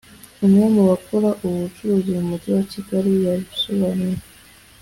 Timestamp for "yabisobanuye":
3.25-4.19